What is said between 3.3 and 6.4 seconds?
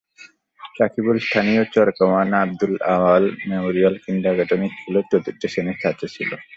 Memorial kindergarten স্কুলের চতুর্থ শ্রেণির ছাত্র ছিল।